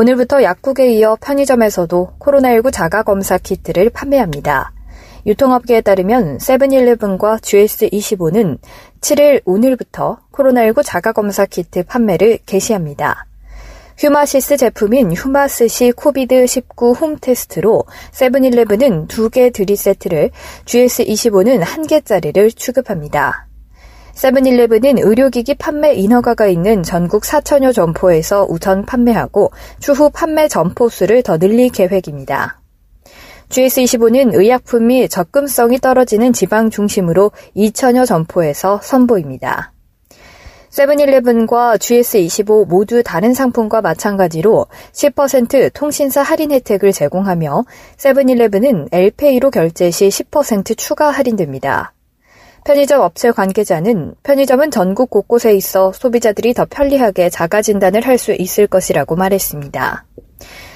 오늘부터 0.00 0.44
약국에 0.44 0.92
이어 0.92 1.16
편의점에서도 1.20 2.12
코로나19 2.20 2.72
자가검사 2.72 3.36
키트를 3.36 3.90
판매합니다. 3.90 4.70
유통업계에 5.26 5.80
따르면 5.80 6.38
세븐일레븐과 6.38 7.38
GS25는 7.38 8.58
7일 9.00 9.42
오늘부터 9.44 10.20
코로나19 10.30 10.84
자가검사 10.84 11.46
키트 11.46 11.82
판매를 11.86 12.38
개시합니다. 12.46 13.26
휴마시스 13.98 14.56
제품인 14.56 15.14
휴마시스 15.14 15.90
COVID19 15.90 17.00
home 17.00 17.33
test로 17.33 17.82
세븐일레븐은 18.12 19.08
2개들이 19.08 19.74
세트를, 19.74 20.30
GS25는 20.64 21.60
1개짜리를 21.64 22.56
취급합니다. 22.56 23.47
세븐일레븐은 24.18 24.98
의료기기 24.98 25.54
판매 25.54 25.94
인허가가 25.94 26.48
있는 26.48 26.82
전국 26.82 27.22
4천여 27.22 27.72
점포에서 27.72 28.48
우선 28.50 28.84
판매하고 28.84 29.52
추후 29.78 30.10
판매 30.10 30.48
점포 30.48 30.88
수를 30.88 31.22
더 31.22 31.38
늘릴 31.38 31.68
계획입니다. 31.68 32.60
GS25는 33.48 34.34
의약품 34.34 34.88
및 34.88 35.06
접근성이 35.06 35.78
떨어지는 35.78 36.32
지방 36.32 36.68
중심으로 36.68 37.30
2천여 37.56 38.06
점포에서 38.06 38.80
선보입니다. 38.82 39.72
세븐일레븐과 40.70 41.76
GS25 41.76 42.66
모두 42.66 43.04
다른 43.04 43.34
상품과 43.34 43.82
마찬가지로 43.82 44.66
10% 44.94 45.72
통신사 45.72 46.22
할인 46.22 46.50
혜택을 46.50 46.90
제공하며 46.90 47.62
세븐일레븐은 47.96 48.88
엘페이로 48.90 49.52
결제 49.52 49.92
시 49.92 50.08
10% 50.08 50.76
추가 50.76 51.08
할인됩니다. 51.12 51.92
편의점 52.68 53.00
업체 53.00 53.30
관계자는 53.30 54.14
편의점은 54.22 54.70
전국 54.70 55.08
곳곳에 55.08 55.54
있어 55.54 55.90
소비자들이 55.90 56.52
더 56.52 56.66
편리하게 56.68 57.30
자가 57.30 57.62
진단을 57.62 58.06
할 58.06 58.18
수 58.18 58.34
있을 58.34 58.66
것이라고 58.66 59.16
말했습니다. 59.16 60.04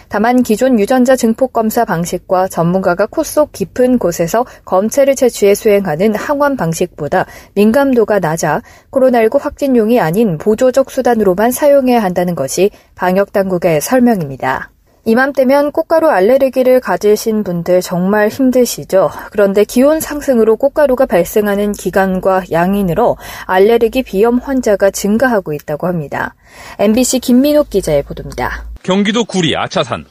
다만 0.08 0.42
기존 0.42 0.80
유전자 0.80 1.16
증폭 1.16 1.52
검사 1.52 1.84
방식과 1.84 2.48
전문가가 2.48 3.04
코 3.04 3.22
속 3.22 3.52
깊은 3.52 3.98
곳에서 3.98 4.46
검체를 4.64 5.14
채취해 5.14 5.54
수행하는 5.54 6.14
항원 6.14 6.56
방식보다 6.56 7.26
민감도가 7.56 8.20
낮아 8.20 8.62
코로나19 8.90 9.38
확진용이 9.38 10.00
아닌 10.00 10.38
보조적 10.38 10.90
수단으로만 10.90 11.50
사용해야 11.50 12.02
한다는 12.02 12.34
것이 12.34 12.70
방역 12.94 13.34
당국의 13.34 13.82
설명입니다. 13.82 14.72
이맘때면 15.05 15.72
꽃가루 15.72 16.08
알레르기를 16.08 16.78
가지신 16.78 17.42
분들 17.42 17.81
정말 17.81 18.28
힘드시죠? 18.28 19.11
그런데 19.33 19.64
기온 19.64 19.98
상승으로 19.98 20.56
꽃가루가 20.56 21.06
발생하는 21.06 21.72
기간과 21.72 22.44
양이 22.53 22.84
늘어 22.84 23.17
알레르기 23.47 24.05
비염 24.05 24.39
환자가 24.39 24.91
증가하고 24.91 25.55
있다고 25.55 25.89
합니다. 25.89 26.36
MBC 26.78 27.19
김민욱 27.19 27.69
기자의 27.69 28.05
보도입니다. 28.05 28.64
경기도 28.84 29.25
구리 29.25 29.56
아차산. 29.56 30.05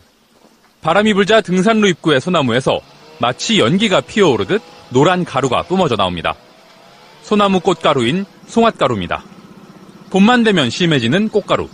바람이 0.81 1.13
불자 1.13 1.39
등산로 1.39 1.87
입구의 1.87 2.19
소나무에서 2.19 2.81
마치 3.19 3.59
연기가 3.59 4.01
피어오르듯 4.01 4.61
노란 4.89 5.23
가루가 5.23 5.61
뿜어져 5.63 5.95
나옵니다. 5.95 6.35
소나무 7.21 7.61
꽃가루인 7.61 8.25
송앗가루입니다. 8.47 9.23
봄만 10.09 10.43
되면 10.43 10.69
심해지는 10.69 11.29
꽃가루. 11.29 11.69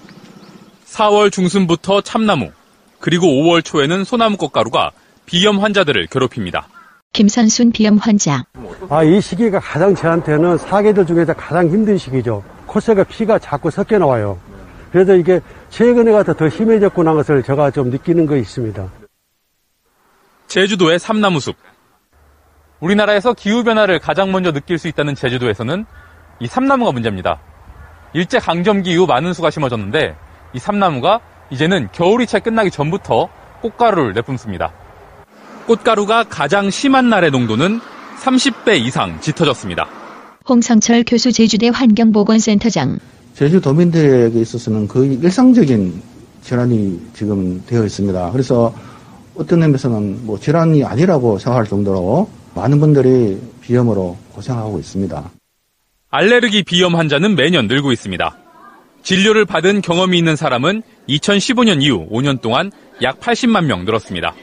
4월 0.85 1.31
중순부터 1.31 2.01
참나무, 2.01 2.51
그리고 2.99 3.27
5월 3.27 3.63
초에는 3.63 4.03
소나무 4.03 4.37
꽃가루가 4.37 4.91
비염 5.25 5.59
환자들을 5.63 6.07
괴롭힙니다. 6.07 6.67
김선순 7.13 7.71
비염 7.71 7.97
환자. 7.97 8.43
아, 8.89 9.03
이 9.03 9.19
시기가 9.21 9.59
가장 9.59 9.95
저한테는 9.95 10.57
사계절 10.57 11.05
중에서 11.05 11.33
가장 11.33 11.67
힘든 11.67 11.97
시기죠. 11.97 12.43
코스가 12.65 13.03
피가 13.05 13.39
자꾸 13.39 13.71
섞여 13.71 13.97
나와요. 13.97 14.39
그래서 14.91 15.15
이게 15.15 15.39
최근에 15.69 16.11
가서 16.11 16.33
더 16.33 16.49
심해졌구나 16.49 17.13
것을 17.13 17.43
제가 17.43 17.71
좀 17.71 17.89
느끼는 17.89 18.25
거 18.25 18.35
있습니다. 18.37 18.87
제주도의 20.47 20.99
삼나무숲. 20.99 21.55
우리나라에서 22.79 23.33
기후변화를 23.33 23.99
가장 23.99 24.31
먼저 24.31 24.51
느낄 24.51 24.77
수 24.77 24.87
있다는 24.87 25.15
제주도에서는 25.15 25.85
이 26.39 26.47
삼나무가 26.47 26.91
문제입니다. 26.91 27.39
일제 28.13 28.39
강점기 28.39 28.91
이후 28.91 29.05
많은 29.07 29.33
수가 29.33 29.49
심어졌는데 29.49 30.15
이 30.53 30.59
삼나무가 30.59 31.19
이제는 31.51 31.89
겨울이 31.91 32.27
채 32.27 32.39
끝나기 32.39 32.71
전부터 32.71 33.29
꽃가루를 33.61 34.13
내뿜습니다. 34.13 34.73
꽃가루가 35.67 36.23
가장 36.23 36.69
심한 36.69 37.09
날의 37.09 37.31
농도는 37.31 37.79
30배 38.21 38.79
이상 38.79 39.19
짙어졌습니다. 39.21 39.87
홍성철 40.47 41.03
교수 41.05 41.31
제주대 41.31 41.69
환경보건센터장. 41.69 42.99
제주 43.33 43.61
도민들에게 43.61 44.39
있어서는 44.39 44.87
거의 44.87 45.15
일상적인 45.15 46.01
질환이 46.41 46.99
지금 47.13 47.61
되어 47.67 47.83
있습니다. 47.85 48.31
그래서 48.31 48.73
어떤 49.35 49.61
의미에서는 49.61 50.25
뭐 50.25 50.39
질환이 50.39 50.83
아니라고 50.83 51.37
생각할 51.37 51.67
정도로 51.67 52.29
많은 52.55 52.79
분들이 52.79 53.39
비염으로 53.61 54.17
고생하고 54.33 54.79
있습니다. 54.79 55.29
알레르기 56.09 56.63
비염 56.63 56.95
환자는 56.95 57.35
매년 57.35 57.67
늘고 57.67 57.91
있습니다. 57.91 58.35
진료를 59.07 59.45
받은 59.45 59.79
경험이 59.79 60.17
있는 60.17 60.35
사람은 60.35 60.83
2015년 61.07 61.81
이후 61.81 62.09
5년 62.11 62.41
동안 62.41 62.73
약 63.01 63.21
80만 63.21 63.63
명 63.63 63.85
늘었습니다. 63.85 64.35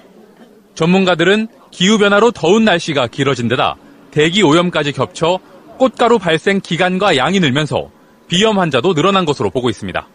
전문가들은 0.74 1.48
기후변화로 1.70 2.30
더운 2.30 2.64
날씨가 2.64 3.08
길어진 3.08 3.48
데다 3.48 3.76
대기 4.10 4.42
오염까지 4.42 4.92
겹쳐 4.92 5.38
꽃가루 5.76 6.18
발생 6.18 6.60
기간과 6.60 7.18
양이 7.18 7.40
늘면서 7.40 7.90
비염 8.26 8.58
환자도 8.58 8.94
늘어난 8.94 9.26
것으로 9.26 9.50
보고 9.50 9.68
있습니다. 9.68 10.08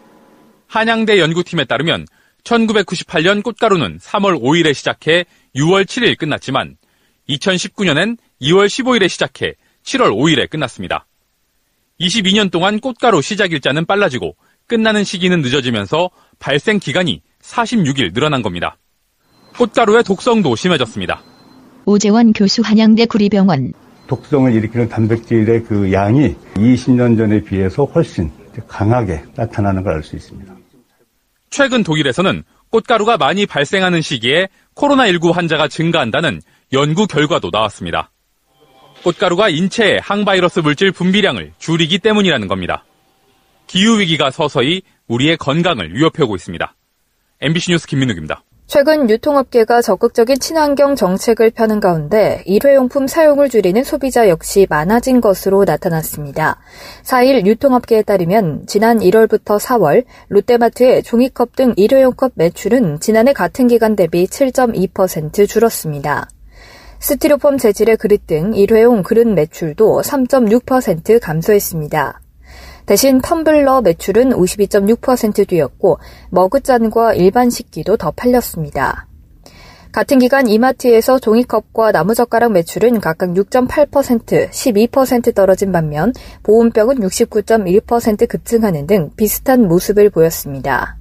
한양대 0.66 1.20
연구팀에 1.20 1.66
따르면 1.66 2.06
1998년 2.42 3.44
꽃가루는 3.44 3.98
3월 3.98 4.42
5일에 4.42 4.74
시작해 4.74 5.26
6월 5.54 5.84
7일 5.84 6.18
끝났지만 6.18 6.76
2019년엔 7.28 8.16
2월 8.42 8.66
15일에 8.66 9.08
시작해 9.08 9.54
7월 9.84 10.10
5일에 10.10 10.50
끝났습니다. 10.50 11.06
22년 12.00 12.50
동안 12.50 12.80
꽃가루 12.80 13.20
시작 13.22 13.52
일자는 13.52 13.84
빨라지고 13.86 14.34
끝나는 14.66 15.04
시기는 15.04 15.40
늦어지면서 15.42 16.10
발생 16.38 16.78
기간이 16.78 17.22
46일 17.42 18.14
늘어난 18.14 18.42
겁니다. 18.42 18.76
꽃가루의 19.56 20.04
독성도 20.04 20.56
심해졌습니다. 20.56 21.22
오재원 21.84 22.32
교수 22.32 22.62
한양대 22.62 23.06
구리병원. 23.06 23.72
독성을 24.06 24.52
일으키는 24.54 24.88
단백질의 24.88 25.64
그 25.64 25.92
양이 25.92 26.34
20년 26.54 27.16
전에 27.16 27.42
비해서 27.42 27.84
훨씬 27.84 28.30
강하게 28.66 29.22
나타나는 29.36 29.82
걸 29.82 29.94
알 29.94 30.02
수 30.02 30.16
있습니다. 30.16 30.54
최근 31.50 31.82
독일에서는 31.82 32.44
꽃가루가 32.70 33.16
많이 33.18 33.46
발생하는 33.46 34.00
시기에 34.02 34.48
코로나19 34.76 35.32
환자가 35.32 35.68
증가한다는 35.68 36.40
연구 36.72 37.06
결과도 37.06 37.50
나왔습니다. 37.52 38.10
꽃가루가 39.02 39.48
인체의 39.48 40.00
항바이러스 40.00 40.60
물질 40.60 40.92
분비량을 40.92 41.52
줄이기 41.58 41.98
때문이라는 41.98 42.48
겁니다. 42.48 42.84
기후위기가 43.66 44.30
서서히 44.30 44.82
우리의 45.08 45.36
건강을 45.36 45.94
위협해오고 45.94 46.36
있습니다. 46.36 46.74
MBC 47.40 47.70
뉴스 47.70 47.86
김민욱입니다. 47.86 48.42
최근 48.66 49.10
유통업계가 49.10 49.82
적극적인 49.82 50.38
친환경 50.38 50.94
정책을 50.94 51.50
펴는 51.50 51.80
가운데 51.80 52.44
일회용품 52.46 53.08
사용을 53.08 53.48
줄이는 53.48 53.82
소비자 53.82 54.28
역시 54.28 54.68
많아진 54.70 55.20
것으로 55.20 55.64
나타났습니다. 55.64 56.60
4일 57.02 57.46
유통업계에 57.46 58.02
따르면 58.02 58.66
지난 58.68 59.00
1월부터 59.00 59.58
4월 59.58 60.04
롯데마트의 60.28 61.02
종이컵 61.02 61.56
등 61.56 61.74
일회용컵 61.76 62.32
매출은 62.36 63.00
지난해 63.00 63.32
같은 63.32 63.66
기간 63.66 63.96
대비 63.96 64.26
7.2% 64.26 65.48
줄었습니다. 65.48 66.28
스티로폼 67.00 67.56
재질의 67.56 67.96
그릇 67.96 68.26
등 68.26 68.52
일회용 68.54 69.02
그릇 69.02 69.26
매출도 69.26 70.02
3.6% 70.02 71.18
감소했습니다. 71.20 72.20
대신 72.84 73.20
텀블러 73.20 73.82
매출은 73.82 74.30
52.6% 74.30 75.48
뛰었고 75.48 75.98
머그잔과 76.30 77.14
일반 77.14 77.48
식기도 77.48 77.96
더 77.96 78.10
팔렸습니다. 78.10 79.06
같은 79.92 80.18
기간 80.18 80.46
이마트에서 80.46 81.18
종이컵과 81.18 81.92
나무젓가락 81.92 82.52
매출은 82.52 83.00
각각 83.00 83.30
6.8%, 83.30 84.50
12% 84.50 85.34
떨어진 85.34 85.72
반면 85.72 86.12
보온병은 86.42 87.00
69.1% 87.00 88.28
급증하는 88.28 88.86
등 88.86 89.10
비슷한 89.16 89.66
모습을 89.66 90.10
보였습니다. 90.10 90.99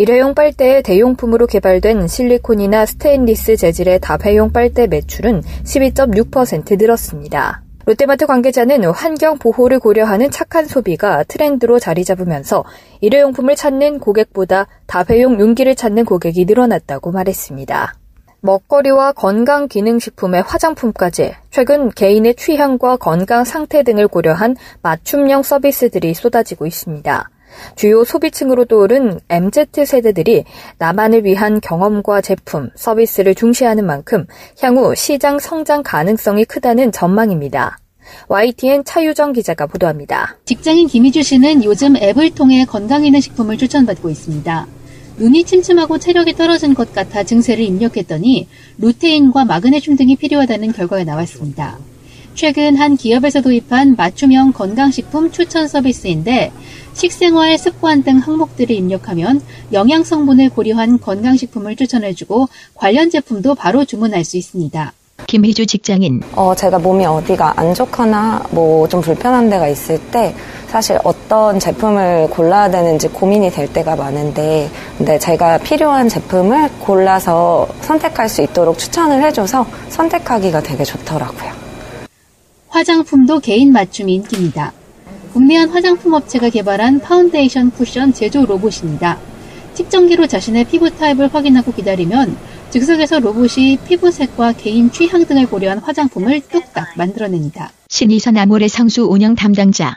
일회용 0.00 0.34
빨대의 0.34 0.82
대용품으로 0.82 1.46
개발된 1.46 2.08
실리콘이나 2.08 2.86
스테인리스 2.86 3.56
재질의 3.56 4.00
다회용 4.00 4.50
빨대 4.50 4.86
매출은 4.86 5.42
12.6% 5.42 6.78
늘었습니다. 6.78 7.62
롯데마트 7.84 8.24
관계자는 8.24 8.86
환경 8.86 9.36
보호를 9.36 9.78
고려하는 9.78 10.30
착한 10.30 10.64
소비가 10.64 11.22
트렌드로 11.24 11.78
자리 11.78 12.02
잡으면서 12.06 12.64
일회용품을 13.02 13.56
찾는 13.56 13.98
고객보다 13.98 14.68
다회용 14.86 15.38
용기를 15.38 15.74
찾는 15.74 16.06
고객이 16.06 16.46
늘어났다고 16.46 17.12
말했습니다. 17.12 17.92
먹거리와 18.40 19.12
건강기능식품의 19.12 20.40
화장품까지 20.40 21.34
최근 21.50 21.90
개인의 21.90 22.36
취향과 22.36 22.96
건강 22.96 23.44
상태 23.44 23.82
등을 23.82 24.08
고려한 24.08 24.56
맞춤형 24.80 25.42
서비스들이 25.42 26.14
쏟아지고 26.14 26.66
있습니다. 26.66 27.28
주요 27.76 28.04
소비층으로 28.04 28.64
떠오른 28.66 29.20
MZ세대들이 29.28 30.44
나만을 30.78 31.24
위한 31.24 31.60
경험과 31.60 32.20
제품, 32.20 32.70
서비스를 32.74 33.34
중시하는 33.34 33.86
만큼 33.86 34.26
향후 34.60 34.94
시장 34.94 35.38
성장 35.38 35.82
가능성이 35.82 36.44
크다는 36.44 36.92
전망입니다. 36.92 37.78
YTN 38.28 38.84
차유정 38.84 39.32
기자가 39.32 39.66
보도합니다. 39.66 40.36
직장인 40.44 40.86
김희주 40.88 41.22
씨는 41.22 41.64
요즘 41.64 41.96
앱을 41.96 42.34
통해 42.34 42.64
건강기능식품을 42.64 43.56
추천받고 43.58 44.10
있습니다. 44.10 44.66
눈이 45.18 45.44
침침하고 45.44 45.98
체력이 45.98 46.32
떨어진 46.32 46.74
것 46.74 46.92
같아 46.94 47.22
증세를 47.24 47.62
입력했더니 47.62 48.48
루테인과 48.78 49.44
마그네슘 49.44 49.96
등이 49.96 50.16
필요하다는 50.16 50.72
결과가 50.72 51.04
나왔습니다. 51.04 51.78
최근 52.34 52.76
한 52.76 52.96
기업에서 52.96 53.42
도입한 53.42 53.96
맞춤형 53.96 54.52
건강식품 54.52 55.30
추천 55.30 55.68
서비스인데 55.68 56.52
식생활 56.94 57.56
습관 57.58 58.02
등 58.02 58.18
항목들을 58.18 58.74
입력하면 58.74 59.40
영양 59.72 60.04
성분을 60.04 60.50
고려한 60.50 61.00
건강식품을 61.00 61.76
추천해주고 61.76 62.48
관련 62.74 63.10
제품도 63.10 63.54
바로 63.54 63.84
주문할 63.84 64.24
수 64.24 64.36
있습니다. 64.36 64.92
김희주 65.26 65.66
직장인. 65.66 66.22
어, 66.34 66.54
제가 66.54 66.78
몸이 66.78 67.04
어디가 67.04 67.54
안 67.60 67.74
좋거나 67.74 68.46
뭐 68.50 68.88
좀 68.88 69.00
불편한 69.02 69.48
데가 69.50 69.68
있을 69.68 70.00
때 70.10 70.34
사실 70.68 70.98
어떤 71.04 71.58
제품을 71.60 72.28
골라야 72.30 72.70
되는지 72.70 73.08
고민이 73.08 73.50
될 73.50 73.70
때가 73.72 73.96
많은데 73.96 74.70
근데 74.96 75.18
제가 75.18 75.58
필요한 75.58 76.08
제품을 76.08 76.70
골라서 76.80 77.68
선택할 77.82 78.28
수 78.28 78.42
있도록 78.42 78.78
추천을 78.78 79.22
해줘서 79.22 79.66
선택하기가 79.90 80.62
되게 80.62 80.84
좋더라고요. 80.84 81.52
화장품도 82.68 83.40
개인 83.40 83.72
맞춤이 83.72 84.14
인기입니다. 84.14 84.72
국내 85.32 85.56
한 85.56 85.68
화장품 85.68 86.12
업체가 86.14 86.50
개발한 86.50 87.00
파운데이션 87.00 87.70
쿠션 87.70 88.12
제조 88.12 88.44
로봇입니다. 88.44 89.16
측정기로 89.74 90.26
자신의 90.26 90.64
피부 90.64 90.90
타입을 90.90 91.32
확인하고 91.32 91.72
기다리면 91.72 92.36
즉석에서 92.70 93.20
로봇이 93.20 93.78
피부색과 93.86 94.54
개인 94.54 94.90
취향 94.90 95.24
등을 95.24 95.46
고려한 95.46 95.78
화장품을 95.78 96.40
뚝딱 96.40 96.88
만들어냅니다. 96.96 97.70
신이선 97.88 98.36
아모레 98.36 98.68
성수 98.68 99.04
운영 99.04 99.36
담당자. 99.36 99.96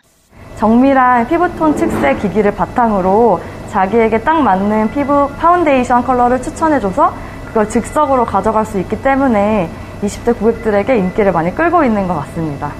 정밀한 0.58 1.28
피부톤 1.28 1.78
측색 1.78 2.22
기기를 2.22 2.54
바탕으로 2.56 3.42
자기에게 3.72 4.22
딱 4.22 4.40
맞는 4.42 4.92
피부 4.92 5.28
파운데이션 5.40 6.04
컬러를 6.04 6.42
추천해줘서 6.44 7.14
그걸 7.48 7.68
즉석으로 7.70 8.26
가져갈 8.26 8.66
수 8.66 8.80
있기 8.80 9.02
때문에 9.02 9.68
20대 10.04 10.38
고객들에게 10.38 10.96
인기를 10.96 11.32
많이 11.32 11.54
끌고 11.56 11.84
있는 11.84 12.08
것 12.08 12.16
같습니다. 12.16 12.72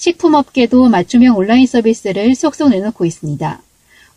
식품업계도 0.00 0.88
맞춤형 0.88 1.36
온라인 1.36 1.66
서비스를 1.66 2.34
속속 2.34 2.70
내놓고 2.70 3.04
있습니다. 3.04 3.60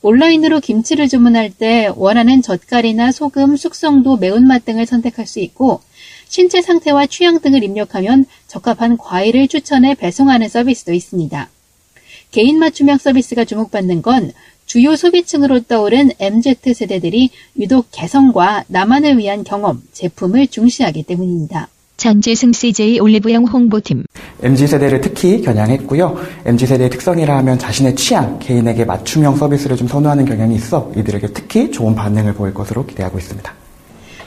온라인으로 0.01 0.61
김치를 0.61 1.09
주문할 1.09 1.49
때 1.51 1.91
원하는 1.95 2.41
젓갈이나 2.41 3.11
소금, 3.11 3.57
숙성도, 3.57 4.15
매운맛 4.15 4.63
등을 4.63 4.85
선택할 4.85 5.27
수 5.27 5.39
있고 5.41 5.81
신체 6.29 6.61
상태와 6.61 7.05
취향 7.07 7.41
등을 7.41 7.63
입력하면 7.65 8.25
적합한 8.47 8.97
과일을 8.97 9.49
추천해 9.49 9.93
배송하는 9.93 10.47
서비스도 10.47 10.93
있습니다. 10.93 11.49
개인 12.31 12.59
맞춤형 12.59 12.97
서비스가 12.97 13.43
주목받는 13.43 14.01
건 14.01 14.31
주요 14.65 14.95
소비층으로 14.95 15.63
떠오른 15.63 16.11
MZ세대들이 16.17 17.29
유독 17.59 17.87
개성과 17.91 18.63
나만을 18.67 19.17
위한 19.17 19.43
경험, 19.43 19.81
제품을 19.91 20.47
중시하기 20.47 21.03
때문입니다. 21.03 21.67
장재승 21.97 22.53
CJ 22.53 22.99
올리브영 22.99 23.45
홍보팀. 23.45 24.05
MZ세대를 24.43 25.01
특히 25.01 25.41
겨냥했고요. 25.41 26.17
MZ세대의 26.45 26.89
특성이라 26.89 27.37
하면 27.37 27.57
자신의 27.57 27.95
취향, 27.95 28.37
개인에게 28.39 28.85
맞춤형 28.85 29.37
서비스를 29.37 29.77
좀 29.77 29.87
선호하는 29.87 30.25
경향이 30.25 30.55
있어 30.55 30.91
이들에게 30.95 31.27
특히 31.33 31.71
좋은 31.71 31.95
반응을 31.95 32.33
보일 32.33 32.53
것으로 32.53 32.85
기대하고 32.85 33.17
있습니다. 33.17 33.53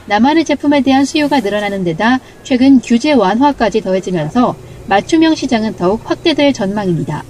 나만의 0.07 0.45
제품에 0.45 0.81
대한 0.81 1.05
수요가 1.05 1.39
늘어나는 1.39 1.83
데다 1.83 2.19
최근 2.43 2.79
규제 2.79 3.13
완화까지 3.13 3.81
더해지면서 3.81 4.55
맞춤형 4.87 5.35
시장은 5.35 5.75
더욱 5.75 6.01
확대될 6.03 6.53
전망입니다. 6.53 7.23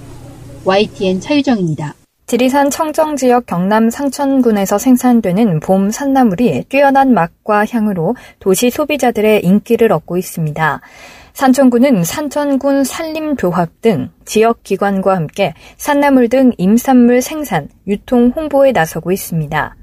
YTN 0.64 1.20
차유정입니다. 1.20 1.94
지리산 2.28 2.68
청정 2.68 3.16
지역 3.16 3.46
경남 3.46 3.88
상천군에서 3.88 4.76
생산되는 4.76 5.60
봄 5.60 5.88
산나물이 5.90 6.64
뛰어난 6.68 7.14
맛과 7.14 7.64
향으로 7.64 8.16
도시 8.38 8.68
소비자들의 8.68 9.46
인기를 9.46 9.90
얻고 9.90 10.18
있습니다. 10.18 10.82
산천군은 11.32 12.04
산천군 12.04 12.84
산림조합 12.84 13.80
등 13.80 14.10
지역 14.26 14.62
기관과 14.62 15.16
함께 15.16 15.54
산나물 15.78 16.28
등 16.28 16.52
임산물 16.58 17.22
생산, 17.22 17.70
유통 17.86 18.30
홍보에 18.36 18.72
나서고 18.72 19.10
있습니다. 19.10 19.74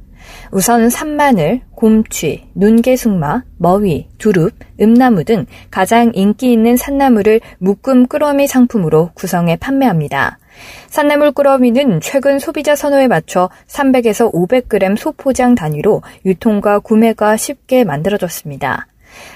우선 0.52 0.90
산마늘, 0.90 1.62
곰취, 1.76 2.48
눈개숙마, 2.56 3.44
머위, 3.58 4.08
두릅, 4.18 4.54
음나무 4.80 5.24
등 5.24 5.46
가장 5.72 6.12
인기 6.14 6.52
있는 6.52 6.78
산나물을 6.78 7.42
묶음 7.58 8.08
끄러미 8.08 8.48
상품으로 8.48 9.12
구성해 9.14 9.58
판매합니다. 9.58 10.40
산나물 10.88 11.34
꾸러미는 11.34 12.00
최근 12.02 12.40
소비자 12.40 12.76
선호에 12.76 13.08
맞춰 13.08 13.50
300에서 13.68 14.34
500g 14.34 14.98
소포장 14.98 15.56
단위로 15.56 16.02
유통과 16.26 16.80
구매가 16.80 17.38
쉽게 17.38 17.84
만들어졌습니다. 17.84 18.88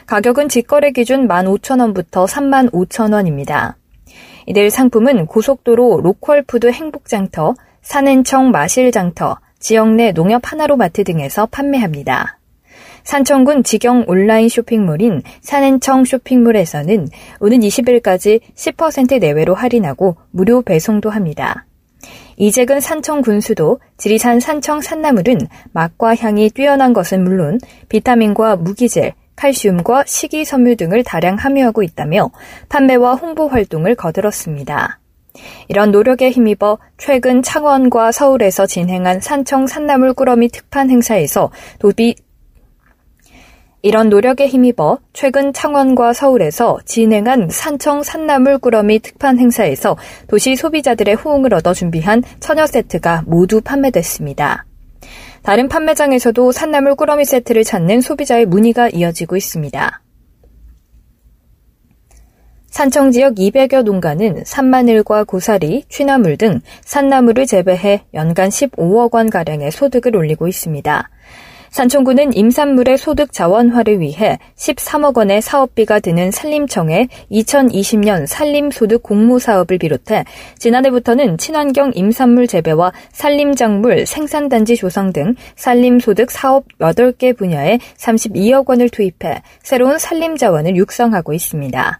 가격은 0.05 0.49
직거래 0.49 0.91
기준 0.91 1.27
15,000원부터 1.27 2.27
35,000원입니다. 2.27 3.75
이들 4.45 4.69
상품은 4.69 5.27
고속도로 5.27 6.01
로컬푸드 6.01 6.71
행복장터, 6.71 7.53
산엔청 7.81 8.51
마실장터, 8.51 9.37
지역 9.59 9.93
내 9.95 10.11
농협 10.11 10.51
하나로 10.51 10.77
마트 10.77 11.03
등에서 11.03 11.45
판매합니다. 11.45 12.39
산청군 13.03 13.63
직영 13.63 14.05
온라인 14.07 14.49
쇼핑몰인 14.49 15.21
산엔청 15.41 16.05
쇼핑몰에서는 16.05 17.07
오는 17.39 17.59
20일까지 17.59 18.41
10% 18.55 19.19
내외로 19.19 19.55
할인하고 19.55 20.17
무료 20.31 20.61
배송도 20.61 21.09
합니다. 21.09 21.65
이재근 22.37 22.79
산청군수는 22.79 23.79
지리산 23.97 24.39
산청 24.39 24.79
산나물은 24.79 25.39
맛과 25.73 26.15
향이 26.15 26.51
뛰어난 26.51 26.93
것은 26.93 27.23
물론 27.23 27.59
비타민과 27.89 28.55
무기질, 28.55 29.13
칼슘과 29.35 30.05
식이섬유 30.05 30.77
등을 30.77 31.03
다량 31.03 31.35
함유하고 31.35 31.83
있다며 31.83 32.31
판매와 32.69 33.15
홍보 33.15 33.47
활동을 33.47 33.95
거들었습니다. 33.95 34.99
이런 35.67 35.91
노력에 35.91 36.29
힘입어 36.29 36.77
최근 36.97 37.41
창원과 37.41 38.11
서울에서 38.11 38.65
진행한 38.65 39.21
산청 39.21 39.67
산나물 39.67 40.13
꾸러미 40.13 40.49
특판 40.49 40.89
행사에서 40.89 41.51
도비 41.79 42.15
이런 43.81 44.09
노력에 44.09 44.47
힘입어 44.47 44.99
최근 45.13 45.53
창원과 45.53 46.11
서울에서 46.11 46.79
진행한 46.83 47.49
산청 47.49 48.03
산나물 48.03 48.57
꾸러미 48.57 48.99
특판 48.99 49.39
행사에서 49.39 49.95
도시 50.27 50.57
소비자들의 50.57 51.15
호응을 51.15 51.53
얻어 51.53 51.73
준비한 51.73 52.21
처녀 52.41 52.67
세트가 52.67 53.23
모두 53.25 53.61
판매됐습니다. 53.61 54.65
다른 55.43 55.69
판매장에서도 55.69 56.51
산나물 56.51 56.95
꾸러미 56.95 57.23
세트를 57.23 57.63
찾는 57.63 58.01
소비자의 58.01 58.45
문의가 58.45 58.89
이어지고 58.89 59.37
있습니다. 59.37 60.01
산청 62.69 63.11
지역 63.11 63.35
200여 63.35 63.83
농가는 63.83 64.43
산마늘과 64.45 65.23
고사리, 65.25 65.83
취나물 65.89 66.37
등 66.37 66.61
산나물을 66.85 67.45
재배해 67.45 68.03
연간 68.13 68.49
15억 68.49 69.13
원 69.13 69.29
가량의 69.29 69.71
소득을 69.71 70.15
올리고 70.15 70.47
있습니다. 70.47 71.09
산청구는 71.71 72.35
임산물의 72.35 72.97
소득 72.97 73.31
자원화를 73.31 73.99
위해 73.99 74.39
13억 74.55 75.17
원의 75.17 75.41
사업비가 75.41 75.99
드는 75.99 76.31
산림청의 76.31 77.09
2020년 77.31 78.25
산림소득 78.25 79.03
공모 79.03 79.39
사업을 79.39 79.77
비롯해 79.77 80.25
지난해부터는 80.57 81.37
친환경 81.37 81.91
임산물 81.93 82.47
재배와 82.47 82.91
산림작물 83.11 84.05
생산단지 84.05 84.75
조성 84.75 85.13
등 85.13 85.35
산림소득 85.55 86.31
사업 86.31 86.65
8개 86.79 87.37
분야에 87.37 87.79
32억 87.97 88.67
원을 88.67 88.89
투입해 88.89 89.43
새로운 89.61 89.99
산림자원을 89.99 90.75
육성하고 90.75 91.33
있습니다. 91.33 91.99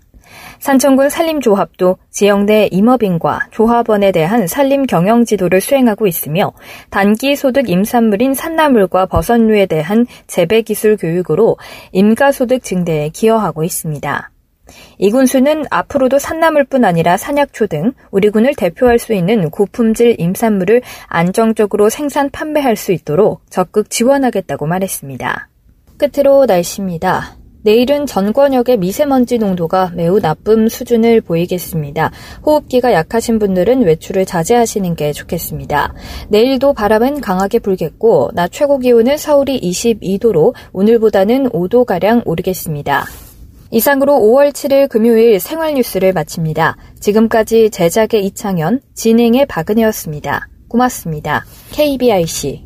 산청군 0.60 1.10
산림조합도 1.10 1.98
지역 2.10 2.46
내 2.46 2.68
임업인과 2.72 3.48
조합원에 3.52 4.12
대한 4.12 4.48
산림 4.48 4.86
경영 4.86 5.26
지도를 5.26 5.62
수행하고 5.62 6.08
있으며 6.08 6.54
단기 6.90 7.36
소득 7.36 7.70
임산물인 7.70 8.34
산나물과 8.34 9.06
버섯류에 9.08 9.66
대한 9.68 10.06
재배 10.28 10.62
기술 10.62 10.98
교육으로 10.98 11.58
임가 11.92 12.32
소득 12.32 12.64
증대에 12.64 13.10
기여하고 13.10 13.64
있습니다. 13.64 14.32
이 14.98 15.12
군수는 15.12 15.66
앞으로도 15.70 16.20
산나물뿐 16.20 16.86
아니라 16.86 17.18
산약초 17.18 17.68
등 17.68 17.94
우리 18.12 18.30
군을 18.30 18.54
대표할 18.56 19.00
수 19.00 19.14
있는 19.14 19.50
고품질 19.50 20.16
임산물을 20.20 20.82
안정적으로 21.08 21.90
생산 21.90 22.30
판매할 22.30 22.76
수 22.76 22.92
있도록 22.92 23.42
적극 23.50 23.90
지원하겠다고 23.90 24.68
말했습니다. 24.68 25.50
끝으로 25.98 26.46
날씨입니다. 26.46 27.39
내일은 27.62 28.06
전권역의 28.06 28.78
미세먼지 28.78 29.38
농도가 29.38 29.92
매우 29.96 30.20
나쁨 30.20 30.70
수준을 30.70 31.22
보이겠습니다. 31.22 32.12
호흡기가 32.46 32.94
약하신 32.94 33.40
분들은 33.40 33.84
외출을 33.84 34.26
자제하시는 34.26 34.96
게 34.96 35.12
좋겠습니다. 35.12 35.94
내일도 36.30 36.74
바람은 36.74 37.22
강하게 37.22 37.60
불겠고 37.60 38.32
낮 38.34 38.52
최고 38.52 38.80
기온은 38.80 39.18
서울이 39.18 39.60
22도로 39.60 40.54
오늘보다는 40.72 41.50
5도가량 41.50 42.22
오르겠습니다. 42.26 43.06
이상으로 43.72 44.14
5월 44.14 44.52
7일 44.52 44.90
금요일 44.90 45.40
생활 45.40 45.76
뉴스를 45.76 46.14
마칩니다. 46.14 46.78
지금까지 47.00 47.70
제작의 47.70 48.26
이창현, 48.26 48.82
진행의 48.96 49.46
박은혜였습니다. 49.46 50.48
고맙습니다. 50.68 51.46
KBIC 51.72 52.64